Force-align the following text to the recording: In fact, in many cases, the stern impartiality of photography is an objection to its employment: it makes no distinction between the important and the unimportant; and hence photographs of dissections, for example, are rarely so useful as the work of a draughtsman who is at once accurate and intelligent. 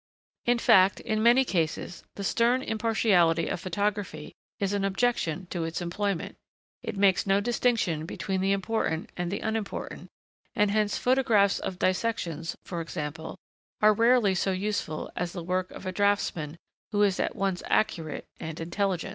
In 0.47 0.57
fact, 0.57 0.99
in 0.99 1.21
many 1.21 1.45
cases, 1.45 2.01
the 2.15 2.23
stern 2.23 2.63
impartiality 2.63 3.45
of 3.47 3.59
photography 3.59 4.33
is 4.59 4.73
an 4.73 4.83
objection 4.83 5.45
to 5.51 5.63
its 5.63 5.79
employment: 5.79 6.37
it 6.81 6.97
makes 6.97 7.27
no 7.27 7.39
distinction 7.39 8.07
between 8.07 8.41
the 8.41 8.51
important 8.51 9.11
and 9.15 9.29
the 9.31 9.41
unimportant; 9.41 10.09
and 10.55 10.71
hence 10.71 10.97
photographs 10.97 11.59
of 11.59 11.77
dissections, 11.77 12.57
for 12.63 12.81
example, 12.81 13.37
are 13.79 13.93
rarely 13.93 14.33
so 14.33 14.49
useful 14.49 15.11
as 15.15 15.33
the 15.33 15.43
work 15.43 15.69
of 15.69 15.85
a 15.85 15.91
draughtsman 15.91 16.57
who 16.91 17.03
is 17.03 17.19
at 17.19 17.35
once 17.35 17.61
accurate 17.67 18.25
and 18.39 18.59
intelligent. 18.59 19.09